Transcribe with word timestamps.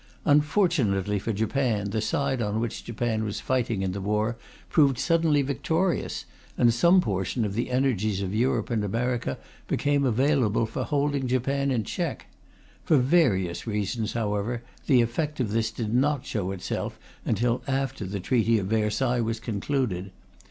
Unfortunately 0.25 1.19
for 1.19 1.31
Japan, 1.31 1.91
the 1.91 2.01
side 2.01 2.41
on 2.41 2.59
which 2.59 2.83
Japan 2.83 3.23
was 3.23 3.39
fighting 3.39 3.83
in 3.83 3.91
the 3.91 4.01
war 4.01 4.35
proved 4.67 4.97
suddenly 4.97 5.43
victorious, 5.43 6.25
and 6.57 6.73
some 6.73 6.99
portion 7.01 7.45
of 7.45 7.53
the 7.53 7.69
energies 7.69 8.19
of 8.23 8.33
Europe 8.33 8.71
and 8.71 8.83
America 8.83 9.37
became 9.67 10.03
available 10.03 10.65
for 10.65 10.83
holding 10.85 11.27
Japan 11.27 11.69
in 11.69 11.83
check. 11.83 12.25
For 12.83 12.97
various 12.97 13.67
reasons, 13.67 14.13
however, 14.13 14.63
the 14.87 15.03
effect 15.03 15.39
of 15.39 15.51
this 15.51 15.69
did 15.69 15.93
not 15.93 16.25
show 16.25 16.49
itself 16.49 16.97
until 17.23 17.61
after 17.67 18.03
the 18.03 18.19
Treaty 18.19 18.57
of 18.57 18.65
Versailles 18.65 19.21
was 19.21 19.39
concluded. 19.39 20.09